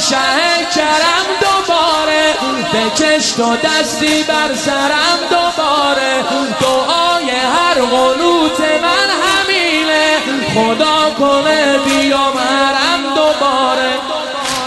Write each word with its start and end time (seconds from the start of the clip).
شه 0.00 0.66
کرم 0.74 1.26
دوباره 1.40 2.34
بکش 2.72 3.32
تو 3.32 3.56
دستی 3.56 4.22
بر 4.22 4.54
سرم 4.54 5.18
دوباره. 5.30 6.24
دعای 6.60 7.30
هر 7.30 7.74
قلوت 7.74 8.60
من 8.60 9.08
همینه 9.24 10.16
خدا 10.54 11.10
کنه 11.18 11.78
بیام 11.78 12.36
هرم 12.38 13.14
دوباره 13.14 13.92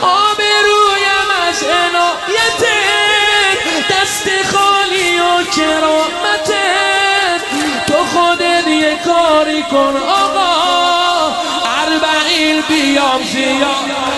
آبرویم 0.02 1.30
از 1.50 1.64
عنایت 1.64 2.64
دست 3.90 4.30
خالی 4.54 5.20
و 5.20 5.44
کرامت. 5.56 6.54
تو 7.88 7.94
خودت 8.14 8.68
یه 8.68 9.00
کاری 9.06 9.64
کن 9.64 9.98
آقا 10.08 11.36
اربعین 11.82 12.62
بیام 12.70 13.24
زیاد. 13.24 14.13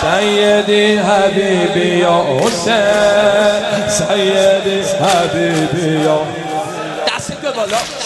سیدی 0.00 0.96
حبیبی 0.96 1.88
یا 1.98 2.26
حسین 2.40 3.88
سیدی 3.88 4.82
حبیبی 5.00 6.04
یا 6.04 6.22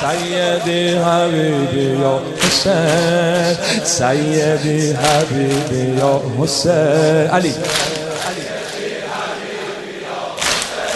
سیدی 0.00 0.88
حبیبی 0.94 2.00
یا 2.00 2.20
حسین 2.42 3.84
سیدی 3.84 4.92
حبیبی 4.92 5.98
یا 5.98 6.22
حسین. 6.40 7.30
علی. 7.30 7.54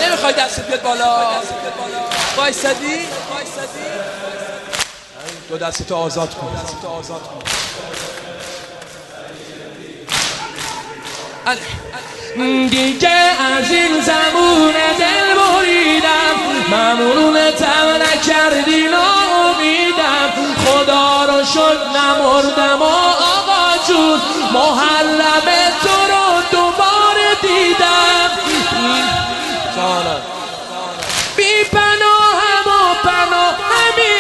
نمی‌خوای 0.01 0.35
دست 0.35 0.61
بیاد 0.67 0.83
بالا. 0.83 1.17
وایسادی؟ 2.37 3.07
دو 5.49 5.59
دست 5.59 5.89
تو 5.89 5.97
آزاد 5.97 6.35
کن 6.35 6.47
دست 6.65 6.83
تو 6.83 6.89
آزاد 6.89 7.21
کن 7.23 7.43
دیگه 12.71 13.11
از 13.11 13.71
این 13.71 14.01
زمون 14.01 14.73
دل 14.99 15.35
بریدم؟ 15.35 16.37
ممنونتم 16.73 17.87
نکردی 18.03 18.89
ناامیدم. 18.89 20.33
خدا 20.65 21.25
رو 21.25 21.45
شد 21.45 21.79
نمردم 21.97 22.83
و 22.83 22.85
آقا 22.85 23.87
جون 23.89 24.21
محلم 24.53 25.47
تو 25.83 26.13
رو 26.13 26.43
دوباره 26.51 27.35
دیدم. 27.43 28.03
بی 31.37 31.65
پناهم 31.73 32.67
و 32.67 32.95
پناهمی 33.05 34.19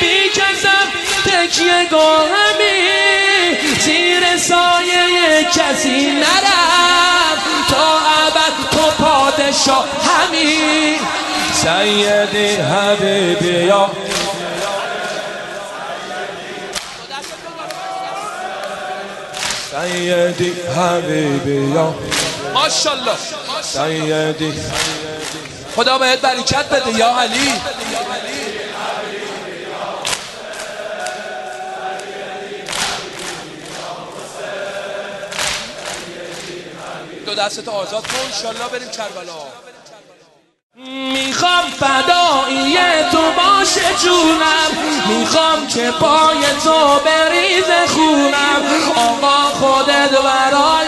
بی 0.00 0.28
کسم 0.28 0.86
تکیه 1.24 1.88
گاهمی 1.90 2.51
کسی 5.72 6.06
نرم 6.12 7.38
تا 7.70 7.98
ابد 8.26 8.70
تو 8.70 9.04
پادشاه 9.04 9.86
همی. 10.04 10.98
سیدی 11.54 12.56
حبیبی 12.56 13.64
یا 13.66 13.90
سیدی 19.70 20.52
حبیبی 20.76 21.74
یا 21.74 21.94
ماشالله 22.54 23.16
سیدی 23.62 24.52
خدا 25.76 25.98
بهت 25.98 26.20
برکت 26.20 26.68
بده 26.68 26.98
یا 26.98 27.20
علی. 27.20 27.52
دو 37.34 37.38
دستت 37.38 37.68
آزاد 37.68 38.06
کن. 38.06 38.18
انشالله 38.26 38.68
بریم 38.72 38.88
کربلا. 38.88 39.42
می‌خوام 41.12 41.64
فدایی 41.80 42.76
تو 43.12 43.22
باشه 43.32 43.80
جونم. 44.04 44.70
می‌خوام 45.08 45.66
که 45.66 45.90
پای 45.90 46.42
تو 46.64 47.00
بریز 47.04 47.70
خونم. 47.88 48.62
آقا 48.96 49.38
خودت 49.60 50.10
برای 50.10 50.81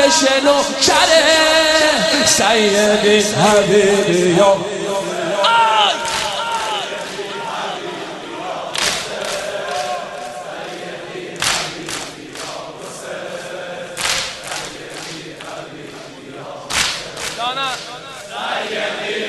بشنو 0.00 0.62
کره 0.82 2.26
سیدی 2.26 3.20
حبیبی 3.20 4.36
یا. 4.36 4.56
Yeah. 18.70 19.19